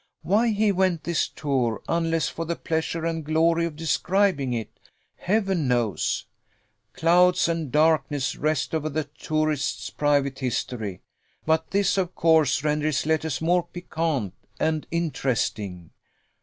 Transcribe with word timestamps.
Why 0.23 0.47
he 0.47 0.71
went 0.71 1.03
this 1.03 1.27
tour, 1.27 1.79
unless 1.87 2.27
for 2.27 2.43
the 2.43 2.55
pleasure 2.55 3.05
and 3.05 3.23
glory 3.23 3.65
of 3.67 3.75
describing 3.75 4.51
it, 4.51 4.79
Heaven 5.17 5.67
knows! 5.67 6.25
Clouds 6.93 7.47
and 7.47 7.71
darkness 7.71 8.35
rest 8.35 8.73
over 8.73 8.89
the 8.89 9.03
tourist's 9.03 9.91
private 9.91 10.39
history: 10.39 11.01
but 11.45 11.69
this, 11.69 11.99
of 11.99 12.15
course, 12.15 12.63
renders 12.63 13.01
his 13.01 13.05
letters 13.05 13.41
more 13.41 13.61
piquant 13.67 14.33
and 14.59 14.87
interesting. 14.89 15.91